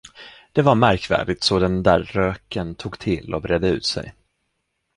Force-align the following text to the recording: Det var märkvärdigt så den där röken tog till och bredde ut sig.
Det 0.53 0.61
var 0.61 0.75
märkvärdigt 0.75 1.43
så 1.43 1.59
den 1.59 1.83
där 1.83 1.99
röken 2.03 2.75
tog 2.75 2.99
till 2.99 3.33
och 3.33 3.41
bredde 3.41 3.67
ut 3.67 3.85
sig. 3.85 4.13